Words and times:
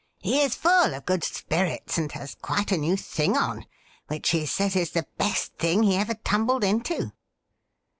He 0.17 0.41
is 0.41 0.55
full 0.55 0.95
of 0.95 1.05
good 1.05 1.23
spirits, 1.23 1.99
and 1.99 2.11
has 2.13 2.33
quite 2.33 2.71
a 2.71 2.77
new 2.77 2.97
thing 2.97 3.37
on, 3.37 3.67
which 4.07 4.31
he 4.31 4.47
says 4.47 4.75
is 4.75 4.89
the 4.89 5.05
best 5.19 5.53
thing 5.59 5.83
he 5.83 5.95
ever 5.95 6.15
tumbled 6.15 6.63
into.' 6.63 7.11